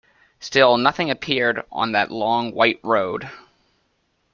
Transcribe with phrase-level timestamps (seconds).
[0.39, 3.29] Still nothing appeared on that long white road.